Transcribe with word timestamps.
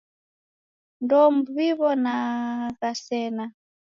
Ndomuw'iwo'nagha 1.03 2.89
sena. 3.05 3.45